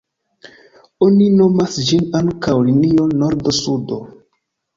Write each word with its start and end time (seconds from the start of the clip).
Oni 1.07 1.27
nomas 1.41 1.77
ĝin 1.89 2.09
ankaŭ 2.21 2.57
linio 2.71 3.07
nordo-sudo. 3.21 4.01